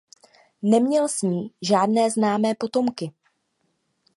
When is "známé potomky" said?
2.11-3.11